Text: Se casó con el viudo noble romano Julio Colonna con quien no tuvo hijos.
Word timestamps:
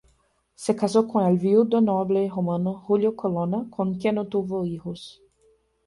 Se 0.55 0.75
casó 0.75 1.07
con 1.07 1.27
el 1.27 1.37
viudo 1.37 1.79
noble 1.79 2.27
romano 2.27 2.73
Julio 2.73 3.15
Colonna 3.15 3.67
con 3.69 3.99
quien 3.99 4.15
no 4.15 4.25
tuvo 4.25 4.65
hijos. 4.65 5.21